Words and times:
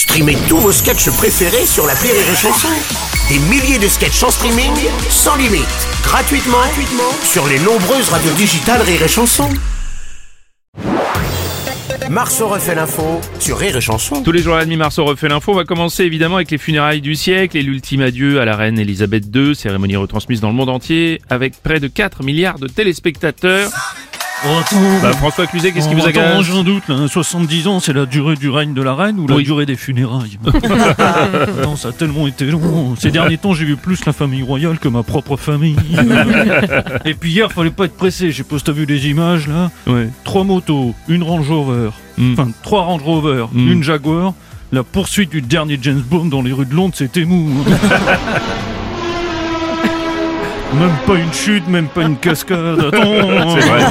Streamez 0.00 0.38
tous 0.48 0.56
vos 0.56 0.72
sketchs 0.72 1.10
préférés 1.10 1.66
sur 1.66 1.86
la 1.86 1.92
Rire 1.92 2.14
et 2.14 2.34
Chanson. 2.34 2.68
Des 3.28 3.38
milliers 3.50 3.78
de 3.78 3.86
sketchs 3.86 4.22
en 4.22 4.30
streaming, 4.30 4.72
sans 5.10 5.36
limite, 5.36 5.66
gratuitement, 6.02 6.56
gratuitement 6.56 7.12
sur 7.22 7.46
les 7.46 7.58
nombreuses 7.58 8.08
radios 8.08 8.32
digitales 8.32 8.80
Rire 8.80 9.02
et 9.02 9.08
Chanson. 9.08 9.50
Marceau 12.08 12.48
refait 12.48 12.74
l'info 12.74 13.20
sur 13.38 13.58
Rire 13.58 13.76
et 13.76 13.80
Chanson. 13.82 14.22
Tous 14.22 14.32
les 14.32 14.40
jours 14.40 14.54
à 14.54 14.58
la 14.60 14.64
demi 14.64 14.78
Marceau 14.78 15.04
refait 15.04 15.28
l'info. 15.28 15.52
Va 15.52 15.64
commencer 15.64 16.04
évidemment 16.04 16.36
avec 16.36 16.50
les 16.50 16.56
funérailles 16.58 17.02
du 17.02 17.14
siècle 17.14 17.58
et 17.58 17.62
l'ultime 17.62 18.00
adieu 18.00 18.40
à 18.40 18.46
la 18.46 18.56
reine 18.56 18.78
Elisabeth 18.78 19.24
II, 19.32 19.54
cérémonie 19.54 19.96
retransmise 19.96 20.40
dans 20.40 20.48
le 20.48 20.54
monde 20.54 20.70
entier 20.70 21.20
avec 21.28 21.62
près 21.62 21.78
de 21.78 21.88
4 21.88 22.22
milliards 22.22 22.58
de 22.58 22.68
téléspectateurs. 22.68 23.70
Bah, 25.02 25.12
François 25.12 25.46
Cluzet, 25.46 25.72
qu'est-ce 25.72 25.88
qui 25.88 25.94
vous 25.94 26.06
agace 26.06 26.40
J'en 26.42 26.62
doute, 26.64 26.88
là. 26.88 27.06
70 27.08 27.66
ans, 27.66 27.78
c'est 27.80 27.92
la 27.92 28.06
durée 28.06 28.36
du 28.36 28.48
règne 28.48 28.72
de 28.72 28.80
la 28.82 28.94
reine 28.94 29.18
ou 29.20 29.26
la 29.26 29.36
Oui. 29.36 29.44
durée 29.44 29.66
des 29.66 29.76
funérailles? 29.76 30.38
Non, 31.62 31.76
ça 31.76 31.88
a 31.88 31.92
tellement 31.92 32.26
été 32.26 32.46
long. 32.46 32.94
Ces 32.98 33.10
derniers 33.10 33.36
temps, 33.38 33.52
j'ai 33.52 33.64
vu 33.66 33.76
plus 33.76 34.04
la 34.06 34.12
famille 34.12 34.42
royale 34.42 34.78
que 34.78 34.88
ma 34.88 35.02
propre 35.02 35.36
famille. 35.36 35.76
Et 37.04 37.14
puis 37.14 37.32
hier, 37.32 37.52
fallait 37.52 37.70
pas 37.70 37.84
être 37.84 37.96
pressé. 37.96 38.30
Pas 38.48 38.58
si 38.58 38.64
t'as 38.64 38.72
vu 38.72 38.86
les 38.86 39.08
images, 39.08 39.46
là? 39.46 39.70
Ouais. 39.86 40.08
Trois 40.24 40.44
motos, 40.44 40.94
une 41.08 41.22
Range 41.22 41.48
Rover, 41.48 41.90
Mm. 42.18 42.32
enfin 42.32 42.48
trois 42.62 42.82
Range 42.82 43.02
Rover, 43.02 43.46
Mm. 43.52 43.72
une 43.72 43.82
Jaguar. 43.82 44.32
La 44.72 44.82
poursuite 44.84 45.30
du 45.30 45.42
dernier 45.42 45.78
James 45.82 46.02
Bond 46.08 46.26
dans 46.26 46.42
les 46.42 46.52
rues 46.52 46.64
de 46.66 46.74
Londres, 46.74 46.94
c'était 46.96 47.24
mou. 47.24 47.50
Même 50.74 50.90
pas 51.06 51.14
une 51.14 51.32
chute, 51.32 51.66
même 51.68 51.88
pas 51.88 52.02
une 52.02 52.16
cascade. 52.16 52.90
C'est 52.92 53.00
vrai. 53.68 53.84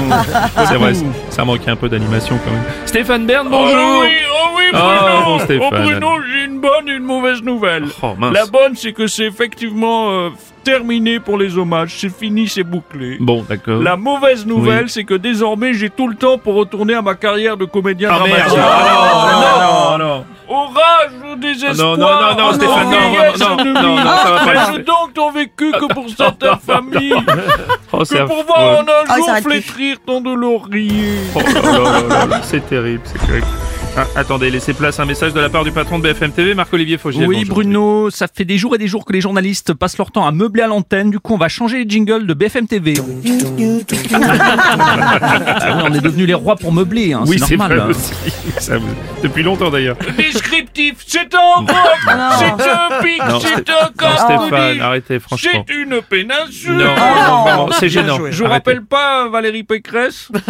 C'est 0.66 0.76
vrai, 0.76 0.94
ça 1.30 1.44
manquait 1.46 1.72
un 1.72 1.76
peu 1.76 1.90
d'animation 1.90 2.40
quand 2.44 2.52
même. 2.52 2.64
Stéphane 2.86 3.26
Bern, 3.26 3.48
bonjour 3.50 3.76
Oh 3.78 4.00
oui, 4.02 4.10
oh 4.32 4.48
oui, 4.58 4.64
Bruno 4.72 4.88
Oh, 4.88 5.24
bon, 5.26 5.40
Stéphane. 5.40 5.70
Oh, 5.72 5.76
Bruno, 5.84 6.08
j'ai 6.32 6.46
une 6.46 6.60
bonne 6.60 6.88
et 6.88 6.94
une 6.94 7.04
mauvaise 7.04 7.42
nouvelle. 7.44 7.86
Oh 8.02 8.14
mince. 8.18 8.34
La 8.34 8.46
bonne, 8.46 8.76
c'est 8.76 8.94
que 8.94 9.08
c'est 9.08 9.26
effectivement 9.26 10.10
euh, 10.12 10.30
terminé 10.64 11.20
pour 11.20 11.38
les 11.38 11.58
hommages. 11.58 11.96
C'est 11.98 12.16
fini, 12.16 12.48
c'est 12.48 12.64
bouclé. 12.64 13.18
Bon, 13.20 13.44
d'accord. 13.48 13.82
La 13.82 13.98
mauvaise 13.98 14.46
nouvelle, 14.46 14.86
Oui. 14.86 14.90
c'est 14.90 15.04
que 15.04 15.16
désormais, 15.16 15.74
j'ai 15.74 15.90
tout 15.90 16.08
le 16.08 16.16
temps 16.16 16.38
pour 16.38 16.56
retourner 16.56 16.94
à 16.94 17.02
ma 17.02 17.16
carrière 17.16 17.58
de 17.58 17.66
comédien 17.66 18.10
Ah 18.14 18.24
merde 18.26 18.48
dramatique. 18.48 18.60
Ah, 18.62 19.98
non, 19.98 19.98
non, 19.98 20.06
non. 20.16 20.26
Orage 20.52 21.12
au 21.32 21.36
désespoir 21.36 21.98
Non, 21.98 21.98
non, 21.98 22.36
non, 22.36 22.46
non, 22.48 22.54
Stéphane, 22.54 22.90
non, 22.90 23.56
non, 23.58 23.64
non, 23.66 23.74
non, 23.74 23.96
non, 23.96 24.04
pas. 24.04 24.19
Ai-je 24.62 24.78
donc 24.82 25.14
tant 25.14 25.32
vécu 25.32 25.72
que 25.72 25.94
pour 25.94 26.10
certaines 26.10 26.60
familles 26.60 27.14
Oh, 27.92 28.04
c'est 28.06 28.18
Que 28.20 28.24
pour 28.28 28.44
voir 28.46 28.80
en 28.80 28.82
un 28.82 29.04
Oh, 29.10 29.16
jour 29.26 29.38
flétrir 29.44 29.98
tant 30.06 30.22
de 30.22 30.32
lauriers. 30.34 31.18
Oh 31.36 31.40
là, 32.10 32.42
c'est 32.44 32.68
terrible, 32.68 33.02
c'est 33.06 33.26
terrible. 33.26 33.48
Ah, 33.98 34.06
attendez, 34.16 34.50
laissez 34.50 34.74
place 34.74 35.00
à 35.00 35.04
un 35.04 35.06
message 35.06 35.34
de 35.34 35.40
la 35.40 35.50
part 35.50 35.64
du 35.64 35.72
patron 35.72 36.00
de 36.00 36.04
BFM 36.04 36.32
TV, 36.32 36.54
Marc-Olivier 36.54 36.98
Faugier. 36.98 37.26
Oui, 37.26 37.40
Bonjour. 37.40 37.56
Bruno, 37.56 38.10
ça 38.10 38.28
fait 38.34 38.46
des 38.46 38.58
jours 38.58 38.76
et 38.76 38.78
des 38.78 38.88
jours 38.88 39.04
que 39.04 39.12
les 39.12 39.20
journalistes 39.20 39.74
passent 39.74 39.98
leur 39.98 40.12
temps 40.12 40.26
à 40.26 40.32
meubler 40.32 40.62
à 40.62 40.68
l'antenne. 40.68 41.10
Du 41.10 41.20
coup, 41.20 41.34
on 41.34 41.38
va 41.38 41.50
changer 41.50 41.84
les 41.84 41.90
jingles 41.90 42.26
de 42.26 42.34
BFM 42.34 42.68
TV. 42.68 42.94
Ah 45.62 45.76
oui, 45.78 45.84
on 45.90 45.94
est 45.94 46.02
devenus 46.02 46.28
les 46.28 46.34
rois 46.34 46.56
pour 46.56 46.72
meubler, 46.72 47.14
hein, 47.14 47.24
Oui, 47.28 47.40
c'est 47.40 47.56
normal. 47.58 47.78
vrai 47.78 47.88
hein. 47.88 47.90
aussi. 47.90 48.14
Ça 48.60 48.74
Depuis 49.24 49.44
longtemps 49.44 49.70
d'ailleurs. 49.70 49.98
Descriptif, 50.18 50.96
c'est 51.06 51.34
un 51.34 51.40
roc, 51.62 51.70
c'est 52.38 52.50
un 52.70 53.02
pic, 53.02 53.22
c'est 53.42 53.70
un 53.70 53.90
casque. 53.98 54.24
Stéphane, 54.26 54.82
arrêtez, 54.82 55.20
franchement. 55.20 55.66
C'est 55.68 55.74
une 55.76 56.02
péninsule. 56.02 56.74
Non, 56.78 56.86
non, 56.96 57.46
non, 57.46 57.66
non, 57.68 57.70
c'est 57.80 57.90
gênant. 57.90 58.18
Je 58.30 58.44
vous 58.44 58.50
rappelle 58.50 58.82
pas 58.84 59.28
Valérie 59.30 59.64
Pécresse 59.64 60.30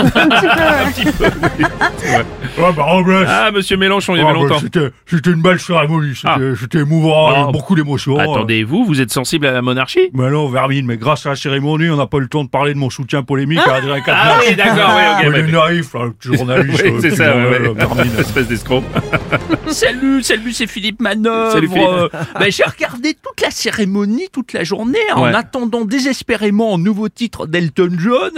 Ah 2.61 2.71
bah 2.75 2.83
Robles 2.83 3.27
Ah, 3.31 3.51
monsieur 3.51 3.77
Mélenchon, 3.77 4.15
il 4.15 4.19
y 4.19 4.21
Ah, 4.21 4.29
avait 4.29 4.33
bah, 4.39 4.39
longtemps. 4.47 4.59
C'était 4.59 4.89
c'était 5.05 5.29
une 5.31 5.41
belle 5.41 5.59
cérémonie, 5.59 6.15
c'était 6.15 6.27
Ah. 6.29 6.37
c'était 6.59 6.79
émouvant, 6.79 7.29
Ah. 7.29 7.51
beaucoup 7.51 7.75
d'émotions. 7.75 8.17
Attendez, 8.17 8.63
vous, 8.63 8.85
vous 8.85 9.01
êtes 9.01 9.11
sensible 9.11 9.45
à 9.45 9.51
la 9.51 9.61
monarchie? 9.61 10.09
Mais 10.13 10.29
non, 10.31 10.47
Vermine, 10.49 10.85
mais 10.85 10.97
grâce 10.97 11.25
à 11.25 11.29
la 11.29 11.35
cérémonie, 11.35 11.89
on 11.89 11.97
n'a 11.97 12.07
pas 12.07 12.17
eu 12.17 12.21
le 12.21 12.27
temps 12.27 12.43
de 12.43 12.49
parler 12.49 12.73
de 12.73 12.79
mon 12.79 12.89
soutien 12.89 13.23
polémique 13.23 13.59
à 13.59 13.75
Adrien 13.75 14.01
Ah 14.07 14.37
oui, 14.47 14.55
d'accord, 14.55 14.91
oui, 14.95 15.03
ok. 15.11 15.25
On 15.27 15.31
ouais. 15.31 15.39
est 15.39 15.51
naïf, 15.51 15.93
là, 15.93 16.05
le 16.05 16.11
petit 16.11 16.33
journaliste. 16.37 16.81
Oui, 16.83 16.91
euh, 16.91 16.99
c'est 17.01 17.09
qui 17.11 17.15
ça, 17.15 17.31
dit, 17.33 17.39
ouais. 17.39 17.73
Vermine. 17.73 18.11
Espèce 18.19 18.47
d'escroc. 18.47 18.83
Salut, 19.67 20.23
salut, 20.23 20.51
c'est 20.51 20.65
Philippe 20.67 20.99
Manœuvre. 20.99 21.51
Salut, 21.51 21.67
Philippe. 21.67 21.87
Euh, 21.87 22.09
ben, 22.39 22.51
J'ai 22.51 22.63
regardé 22.63 23.13
toute 23.13 23.39
la 23.41 23.51
cérémonie, 23.51 24.27
toute 24.33 24.53
la 24.53 24.63
journée, 24.63 24.97
en 25.13 25.25
Ouais. 25.25 25.35
attendant 25.35 25.85
désespérément 25.85 26.75
un 26.75 26.77
nouveau 26.79 27.07
titre 27.09 27.45
d'Elton 27.45 27.89
John. 27.99 28.31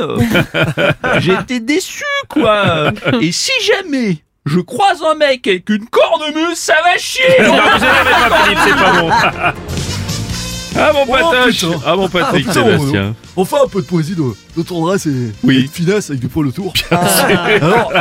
J'ai 1.20 1.34
été 1.34 1.60
déçu, 1.62 2.04
quoi. 2.28 2.92
Et 3.22 3.32
si 3.32 3.52
jamais 3.66 4.18
je 4.46 4.60
croise 4.60 5.00
un 5.10 5.16
mec 5.16 5.46
avec 5.48 5.70
une 5.70 5.86
cornemuse, 5.88 6.58
ça 6.58 6.74
va 6.84 6.98
chier. 6.98 7.22
Non, 7.44 7.54
vous 7.54 7.78
énervez 7.78 8.30
pas, 8.30 8.44
Philippe, 8.44 8.60
c'est 8.66 8.76
pas 8.76 9.02
bon. 9.02 9.10
Ah 10.74 10.92
mon 10.94 11.06
patoche 11.06 11.60
putain. 11.66 11.80
Ah 11.86 11.96
mon 11.98 12.08
Patrick 12.08 12.46
Ah, 12.48 12.54
putain, 12.54 12.66
Sébastien 12.78 13.16
On 13.36 13.44
fait 13.44 13.58
un 13.62 13.68
peu 13.68 13.82
de 13.82 13.86
poésie 13.88 14.16
de, 14.16 14.24
de 14.56 14.64
tendresse 14.64 15.06
et, 15.06 15.34
Oui. 15.44 15.58
et 15.58 15.64
de 15.64 15.70
finesse 15.70 16.10
avec 16.10 16.22
du 16.22 16.30
poil 16.30 16.48
autour. 16.48 16.74
Alors, 16.92 17.92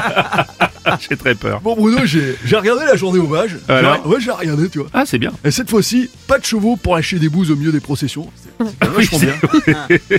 J'ai 1.11 1.17
très 1.17 1.35
peur. 1.35 1.61
bon 1.61 1.75
Bruno, 1.75 1.99
j'ai 2.05 2.37
j'ai 2.45 2.57
regardé 2.57 2.85
la 2.87 2.95
journée 2.97 3.19
hommage. 3.19 3.57
Alors 3.69 3.97
J'ai- 4.05 4.09
Ouais, 4.09 4.21
j'ai 4.21 4.31
regardé, 4.31 4.69
tu 4.69 4.79
vois. 4.79 4.89
Ah 4.93 5.03
c'est 5.05 5.19
bien. 5.19 5.33
Et 5.45 5.51
cette 5.51 5.69
fois-ci, 5.69 6.09
pas 6.29 6.39
de 6.39 6.45
chevaux 6.45 6.77
pour 6.77 6.95
lâcher 6.95 7.19
des 7.19 7.29
bouses 7.29 7.51
au 7.51 7.57
milieu 7.57 7.73
des 7.73 7.81
processions. 7.81 8.29
Quand 8.59 8.65
même 8.83 8.93
vachement 8.93 9.19
bien. 9.19 9.35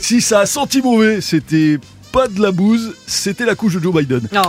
si 0.02 0.20
ça 0.22 0.42
a 0.42 0.46
senti 0.46 0.82
mauvais, 0.82 1.22
c'était 1.22 1.80
pas 2.12 2.28
de 2.28 2.42
la 2.42 2.52
bouse, 2.52 2.94
c'était 3.08 3.46
la 3.46 3.56
couche 3.56 3.76
de 3.76 3.80
Joe 3.80 3.94
Biden. 3.96 4.28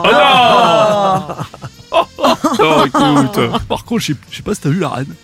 Oh 1.94 2.06
non 2.58 2.86
écoute 2.86 3.38
Par 3.68 3.84
contre, 3.84 4.00
je 4.02 4.12
sais- 4.14 4.18
je 4.30 4.36
sais 4.36 4.42
pas 4.42 4.54
si 4.54 4.62
t'as 4.62 4.70
vu 4.70 4.80
la 4.80 4.88
reine. 4.88 5.14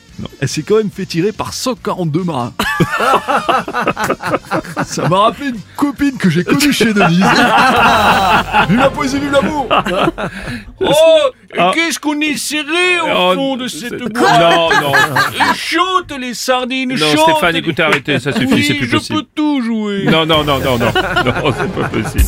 Elle 0.41 0.49
s'est 0.49 0.62
quand 0.62 0.76
même 0.76 0.91
fait 0.91 1.06
tirer 1.06 1.32
par 1.32 1.54
142 1.54 2.25
marins. 2.25 2.53
Ça 4.84 5.09
m'a 5.09 5.19
rappelé 5.21 5.49
une 5.50 5.60
copine 5.76 6.16
que 6.19 6.28
j'ai 6.28 6.43
connue 6.44 6.72
chez 6.72 6.93
Denise. 6.93 7.25
vive 8.69 8.78
la 8.78 8.91
poésie, 8.91 9.19
vive 9.19 9.32
l'amour. 9.32 9.69
Oh, 10.80 10.92
Ah. 11.58 11.72
qu'est-ce 11.74 11.98
qu'on 11.98 12.20
est 12.20 12.36
serré 12.36 13.00
au 13.02 13.06
Oh, 13.14 13.32
fond 13.34 13.56
de 13.56 13.69
cette 13.69 13.92
Non, 14.00 14.08
boîte. 14.08 14.82
non. 14.82 14.92
Chante 15.54 16.19
les 16.20 16.34
sardines, 16.34 16.91
Non 16.91 16.96
chante 16.96 17.30
Stéphane 17.30 17.52
les- 17.54 17.58
écoutez 17.60 17.82
arrêtez 17.82 18.19
ça 18.20 18.32
suffit 18.32 18.46
Oui, 18.52 18.62
c'est 18.64 18.74
plus 18.74 18.86
je 18.86 18.96
possible. 18.96 19.19
peux 19.20 19.26
tout 19.34 19.62
jouer. 19.62 20.04
Non 20.04 20.24
non 20.26 20.44
non 20.44 20.58
non 20.60 20.78
non. 20.78 20.86
Non 20.86 21.52
c'est 21.58 21.72
pas 21.72 21.88
possible. 21.88 22.24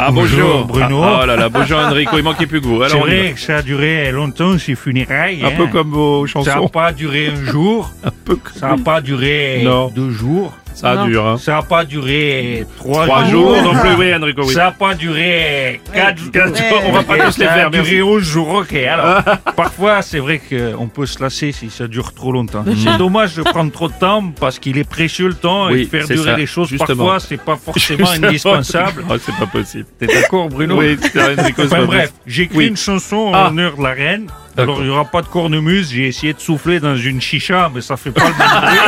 Ah 0.00 0.10
bonjour, 0.12 0.64
Bonjour, 0.64 0.66
Bruno. 0.66 1.02
Ah, 1.02 1.20
Oh 1.22 1.26
là 1.26 1.36
là 1.36 1.48
bonjour 1.48 1.78
Enrico 1.78 2.16
il 2.16 2.22
manquait 2.22 2.46
plus 2.46 2.60
que 2.60 2.66
vous. 2.66 2.82
C'est 2.88 2.98
vrai 2.98 3.32
que 3.34 3.40
ça 3.40 3.56
a 3.56 3.62
duré 3.62 4.10
longtemps 4.12 4.56
ces 4.58 4.74
funérailles. 4.76 5.42
Un 5.44 5.48
hein. 5.48 5.52
peu 5.56 5.66
comme 5.66 5.90
vos 5.90 6.26
Ça 6.26 6.38
n'a 6.40 6.44
chansons 6.44 6.68
pas 6.68 6.92
duré 6.92 7.28
un 7.28 7.44
jour, 7.44 7.90
Un 8.04 8.10
peu 8.24 8.36
comme- 8.36 8.52
ça 8.54 8.68
n'a 8.68 8.76
pas 8.82 9.00
duré 9.00 9.60
Non. 9.64 9.88
deux 9.88 10.10
jours, 10.10 10.52
Ça 10.80 11.04
dure 11.04 11.26
hein 11.26 11.36
ça 11.38 11.52
n'a 11.52 11.62
pas 11.62 11.84
duré 11.84 12.64
trois, 12.76 13.04
Trois 13.06 13.24
jours 13.24 13.60
non 13.62 13.74
plus 13.74 13.94
oui 13.98 14.14
Enrico 14.14 14.42
oui 14.46 14.54
Ça 14.54 14.64
n'a 14.66 14.70
pas 14.72 14.94
duré 14.94 15.80
quatre 15.92 16.18
jours. 16.18 16.30
Quatre 16.32 16.56
jours, 16.56 16.82
on 16.86 16.92
va 16.92 17.02
pas 17.02 17.16
tous 17.18 17.38
les 17.38 17.46
Ça 17.46 17.52
faire 17.54 17.66
a 17.66 17.70
merci. 17.70 17.90
duré 17.90 18.02
11 18.02 18.22
jours, 18.22 18.48
ok. 18.48 18.74
Alors, 18.74 19.22
parfois, 19.56 20.02
c'est 20.02 20.18
vrai 20.20 20.40
qu'on 20.40 20.86
peut 20.88 21.06
se 21.06 21.20
lasser 21.22 21.52
si 21.52 21.68
ça 21.70 21.86
dure 21.88 22.12
trop 22.14 22.30
longtemps. 22.32 22.64
C'est 22.76 22.96
dommage 22.98 23.34
de 23.34 23.42
prendre 23.42 23.72
trop 23.72 23.88
de 23.88 23.94
temps 23.94 24.22
parce 24.38 24.58
qu'il 24.58 24.78
est 24.78 24.88
précieux 24.88 25.28
le 25.28 25.34
temps 25.34 25.66
Oui, 25.70 25.82
et 25.82 25.84
faire 25.86 26.06
durer 26.06 26.30
ça, 26.32 26.36
les 26.36 26.46
choses. 26.46 26.68
justement. 26.68 27.04
Parfois, 27.06 27.20
c'est 27.20 27.42
pas 27.42 27.56
forcément 27.56 27.98
Justement. 28.06 28.28
indispensable. 28.28 29.04
Oh, 29.10 29.14
c'est 29.20 29.34
pas 29.36 29.46
possible 29.46 29.86
T'es 29.98 30.06
d'accord, 30.06 30.48
Bruno 30.48 30.76
Oui 30.78 30.96
c'est 31.00 31.40
Enrico 31.40 31.62
Enfin 31.64 31.84
bref, 31.86 32.12
j'ai 32.26 32.42
écrit 32.44 32.58
Oui. 32.58 32.66
une 32.68 32.76
chanson 32.76 33.16
en 33.16 33.32
Ah. 33.34 33.44
l'honneur 33.48 33.76
de 33.76 33.82
la 33.82 33.90
reine. 33.90 34.26
Alors 34.58 34.78
il 34.80 34.84
n'y 34.86 34.90
aura 34.90 35.04
pas 35.04 35.22
de 35.22 35.28
cornemuse, 35.28 35.92
j'ai 35.92 36.08
essayé 36.08 36.32
de 36.32 36.40
souffler 36.40 36.80
dans 36.80 36.96
une 36.96 37.20
chicha, 37.20 37.70
mais 37.72 37.80
ça 37.80 37.96
fait 37.96 38.10
pas 38.10 38.24
le 38.24 38.34
même 38.34 38.48
bruit. 38.60 38.78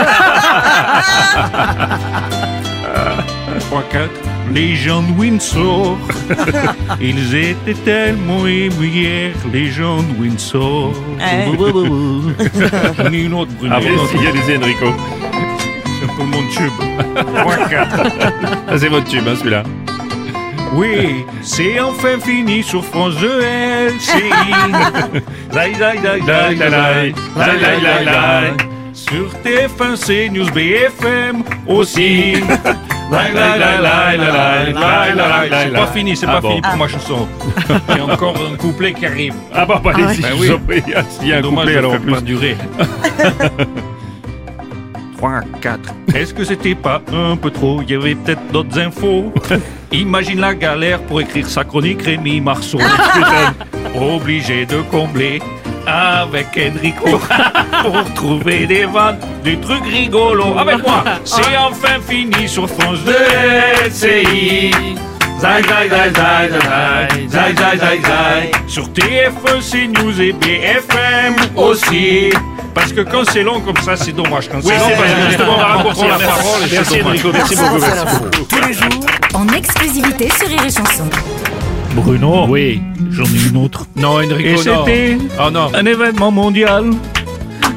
3, 3.70 3.82
4. 3.84 4.10
Les 4.52 4.74
gens 4.74 5.02
de 5.02 5.12
Windsor, 5.12 5.96
ils 7.00 7.34
étaient 7.36 7.74
tellement 7.84 8.44
émus 8.46 8.88
hier, 8.88 9.32
les 9.52 9.70
gens 9.70 9.98
de 10.02 10.20
Windsor. 10.20 10.92
Ni 13.10 13.22
une 13.22 13.34
autre, 13.34 13.52
Bruno. 13.58 13.74
Ah 13.74 13.76
allez-y 13.76 14.26
allez-y 14.26 14.56
Enrico 14.56 14.92
C'est 16.00 16.16
peu 16.16 16.24
mon 16.24 16.42
tube. 16.48 16.72
3, 17.36 17.56
4. 17.68 18.00
Ah, 18.68 18.78
c'est 18.78 18.88
votre 18.88 19.06
tube 19.06 19.22
hein 19.28 19.36
celui-là 19.38 19.62
oui, 20.72 21.24
c'est 21.42 21.80
enfin 21.80 22.18
fini 22.20 22.62
sur 22.62 22.84
France 22.84 23.16
2 23.16 23.40
Sur 28.92 29.30
TF1, 29.44 29.96
C 29.96 30.30
News 30.30 30.46
BFM 30.54 31.42
aussi. 31.66 32.34
C'est 35.52 35.72
pas 35.72 35.86
fini, 35.88 36.16
c'est 36.16 36.26
ah 36.28 36.32
pas 36.34 36.40
bon. 36.40 36.50
fini 36.50 36.62
pour 36.62 36.76
ma 36.76 36.88
chanson. 36.88 37.26
Il 37.88 37.96
y 37.96 38.00
a 38.00 38.04
encore 38.04 38.36
un 38.36 38.56
couplet 38.56 38.92
qui 38.92 39.06
arrive. 39.06 39.34
Ah 39.52 39.66
bah, 39.66 39.80
bah 39.82 39.92
allez-y, 39.94 40.24
ah 40.24 40.28
oui. 40.38 40.46
je 40.46 40.52
vous 40.52 40.56
en 40.56 40.60
prie. 40.60 40.82
Ah, 40.94 41.02
y 41.24 41.32
a 41.32 41.38
un 41.38 41.40
Dommage, 41.40 41.64
couplet, 41.64 41.78
alors, 41.78 41.94
en 41.94 41.98
plus. 41.98 42.12
pas 42.12 42.20
durer. 42.20 42.56
3, 45.20 45.42
4. 45.60 45.94
Est-ce 46.14 46.32
que 46.32 46.44
c'était 46.44 46.74
pas 46.74 47.02
un 47.12 47.36
peu 47.36 47.50
trop? 47.50 47.82
Il 47.82 47.90
y 47.90 47.94
avait 47.94 48.14
peut-être 48.14 48.40
d'autres 48.52 48.78
infos. 48.78 49.30
Imagine 49.92 50.40
la 50.40 50.54
galère 50.54 51.02
pour 51.02 51.20
écrire 51.20 51.46
sa 51.46 51.62
chronique, 51.62 52.00
Rémi 52.02 52.40
Marceau. 52.40 52.78
Obligé 53.94 54.64
de 54.64 54.80
combler 54.90 55.42
avec 55.86 56.46
Enrico 56.56 57.20
pour 57.82 58.14
trouver 58.14 58.66
des 58.66 58.86
vannes, 58.86 59.18
des 59.44 59.58
trucs 59.58 59.84
rigolos. 59.84 60.56
Avec 60.56 60.82
moi, 60.82 61.04
c'est 61.24 61.56
enfin 61.58 62.00
fini 62.00 62.48
sur 62.48 62.66
France 62.66 63.00
2 63.04 63.12
LCI. 63.88 64.70
Zai, 65.40 65.62
zai, 65.62 65.88
zai, 65.88 66.10
zai, 66.14 66.50
zai, 66.50 67.28
zai, 67.28 67.54
zai, 67.56 67.78
zai, 67.78 68.00
zai. 68.02 68.50
Sur 68.66 68.88
TF1, 68.90 69.60
CNews 69.70 70.20
et 70.20 70.32
BFM 70.34 71.34
aussi. 71.56 72.30
Parce 72.74 72.92
que 72.92 73.00
quand 73.00 73.24
c'est 73.24 73.42
long 73.42 73.60
comme 73.60 73.76
ça, 73.78 73.96
c'est 73.96 74.12
dommage. 74.12 74.48
Quand 74.50 74.60
c'est 74.62 74.74
long, 74.78 74.90
parce 74.96 75.12
que 75.12 75.28
justement, 75.28 75.54
on 75.58 75.76
raccourcit 75.76 76.08
la 76.08 76.18
parole 76.18 76.62
et 76.64 76.68
c'est 76.68 76.76
Merci 76.76 76.98
dommage. 76.98 77.22
Beaucoup. 77.22 77.36
merci. 77.36 77.54
l'info. 77.56 78.24
Tous 78.48 78.66
les 78.66 78.72
jours, 78.74 79.06
En 79.34 79.48
exclusivité 79.48 80.28
sur 80.30 80.46
Rire 80.48 80.60
et 80.66 80.70
Chanson. 80.70 81.04
Bruno, 81.94 82.46
Oui. 82.48 82.80
j'en 83.10 83.24
ai 83.24 83.48
une 83.50 83.56
autre. 83.56 83.86
Non, 83.96 84.20
Et 84.20 84.26
Enrico, 84.32 84.58
c'était 84.62 85.16
Oh 85.44 85.50
non. 85.50 85.70
un 85.74 85.86
événement 85.86 86.30
mondial. 86.30 86.84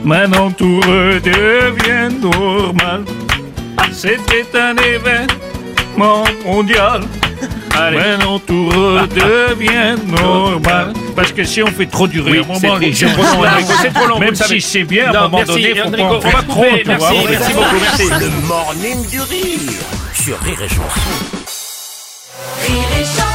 Maintenant 0.03 0.51
tout 0.51 0.79
redevient 0.81 2.13
normal. 2.21 3.03
C'était 3.91 4.45
un 4.53 4.75
événement 4.75 6.23
mondial. 6.45 7.01
Allez. 7.75 7.97
Maintenant 7.97 8.39
tout 8.39 8.69
redevient 8.69 9.95
normal. 10.21 10.93
Parce 11.15 11.31
que 11.31 11.43
si 11.43 11.61
on 11.63 11.67
fait 11.67 11.85
trop 11.87 12.07
durer, 12.07 12.31
Oui, 12.31 12.37
à 12.37 12.41
un 12.41 12.45
moment, 12.45 12.59
c'est 12.59 12.79
les 12.79 12.91
trop- 12.91 13.07
gens 13.07 13.13
trop 13.13 13.41
vont 13.43 13.47
c'est 13.81 13.93
trop 13.93 14.07
long, 14.07 14.19
Même 14.19 14.35
si 14.35 14.61
c'est 14.61 14.83
bien, 14.83 15.07
à 15.11 15.17
un 15.19 15.21
moment 15.23 15.37
merci, 15.37 15.53
donné, 15.53 15.75
faut 15.75 15.87
Enrico, 15.87 15.97
pas 15.97 16.13
on 16.15 16.19
va 16.19 16.43
trop, 16.43 16.63
couper, 16.63 16.83
tu 16.83 16.93
vois. 16.93 16.97
merci, 17.11 17.15
Ouais. 17.25 17.31
merci 17.31 17.53
beaucoup, 17.53 17.75
merci. 17.81 18.09
le 18.19 18.47
morning 18.47 19.07
du 19.09 19.21
rire 19.21 19.59
sur 20.13 20.39
Rire 20.41 20.61
et 20.63 20.69
Chanson. 20.69 20.83
Rire 22.67 22.83
et 22.99 23.03
Chanson. 23.03 23.32